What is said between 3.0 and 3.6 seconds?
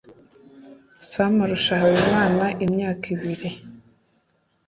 ibiri